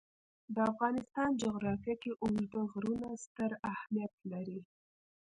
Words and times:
د 0.53 0.55
افغانستان 0.71 1.29
جغرافیه 1.43 1.95
کې 2.01 2.11
اوږده 2.21 2.61
غرونه 2.71 3.07
ستر 3.23 3.51
اهمیت 3.73 4.13
لري. 4.31 4.59